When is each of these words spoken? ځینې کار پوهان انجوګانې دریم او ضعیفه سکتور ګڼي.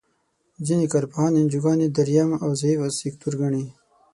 ځینې 0.65 0.85
کار 0.91 1.05
پوهان 1.11 1.33
انجوګانې 1.39 1.87
دریم 1.97 2.29
او 2.43 2.49
ضعیفه 2.61 2.87
سکتور 2.99 3.33
ګڼي. 3.41 3.63